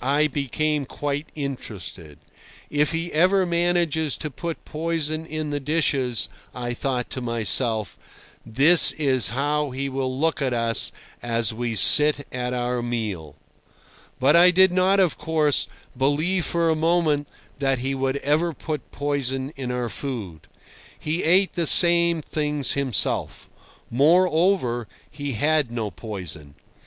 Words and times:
I 0.00 0.26
became 0.26 0.86
quite 0.86 1.26
interested. 1.34 2.16
If 2.70 2.92
he 2.92 3.12
ever 3.12 3.44
manages 3.44 4.16
to 4.16 4.30
put 4.30 4.64
poison 4.64 5.26
in 5.26 5.50
the 5.50 5.60
dishes, 5.60 6.30
I 6.54 6.72
thought 6.72 7.10
to 7.10 7.20
myself, 7.20 7.98
this 8.46 8.92
is 8.92 9.28
how 9.28 9.72
he 9.72 9.90
will 9.90 10.18
look 10.18 10.40
at 10.40 10.54
us 10.54 10.92
as 11.22 11.52
we 11.52 11.74
sit 11.74 12.26
at 12.32 12.54
our 12.54 12.80
meal. 12.80 13.36
But 14.18 14.34
I 14.34 14.50
did 14.50 14.72
not, 14.72 14.98
of 14.98 15.18
course, 15.18 15.68
believe 15.94 16.46
for 16.46 16.70
a 16.70 16.74
moment 16.74 17.28
that 17.58 17.80
he 17.80 17.94
would 17.94 18.16
ever 18.24 18.54
put 18.54 18.90
poison 18.90 19.52
in 19.56 19.70
our 19.70 19.90
food. 19.90 20.46
He 20.98 21.22
ate 21.22 21.52
the 21.52 21.66
same 21.66 22.22
things 22.22 22.72
himself. 22.72 23.50
Moreover, 23.90 24.88
he 25.10 25.32
had 25.32 25.70
no 25.70 25.90
poison. 25.90 26.54